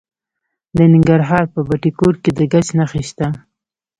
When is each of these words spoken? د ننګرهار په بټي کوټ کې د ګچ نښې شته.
د 0.77 0.79
ننګرهار 0.93 1.43
په 1.53 1.59
بټي 1.67 1.91
کوټ 1.99 2.15
کې 2.23 2.31
د 2.37 2.39
ګچ 2.51 2.67
نښې 2.77 3.01
شته. 3.09 3.27